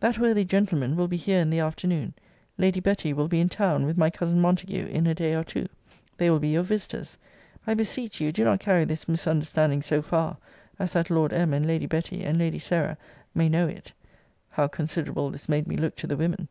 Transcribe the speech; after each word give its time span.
That 0.00 0.16
worthy 0.18 0.46
gentleman 0.46 0.96
will 0.96 1.06
be 1.06 1.18
here 1.18 1.38
in 1.38 1.50
the 1.50 1.60
afternoon; 1.60 2.14
Lady 2.56 2.80
Betty 2.80 3.12
will 3.12 3.28
be 3.28 3.40
in 3.42 3.50
town, 3.50 3.84
with 3.84 3.98
my 3.98 4.08
cousin 4.08 4.40
Montague, 4.40 4.86
in 4.86 5.06
a 5.06 5.14
day 5.14 5.34
or 5.34 5.44
two. 5.44 5.66
They 6.16 6.30
will 6.30 6.38
be 6.38 6.48
your 6.48 6.62
visiters. 6.62 7.18
I 7.66 7.74
beseech 7.74 8.18
you 8.18 8.32
do 8.32 8.42
not 8.42 8.58
carry 8.60 8.86
this 8.86 9.06
misunderstanding 9.06 9.82
so 9.82 10.00
far, 10.00 10.38
as 10.78 10.94
that 10.94 11.10
Lord 11.10 11.34
M. 11.34 11.52
and 11.52 11.66
Lady 11.66 11.84
Betty, 11.84 12.24
and 12.24 12.38
Lady 12.38 12.58
Sarah, 12.58 12.96
may 13.34 13.50
know 13.50 13.68
it. 13.68 13.92
[How 14.48 14.66
considerable 14.66 15.28
this 15.28 15.46
made 15.46 15.66
me 15.66 15.76
look 15.76 15.94
to 15.96 16.06
the 16.06 16.16
women! 16.16 16.48